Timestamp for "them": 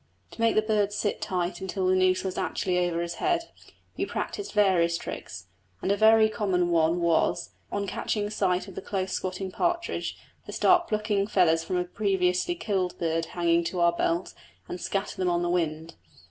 15.17-15.29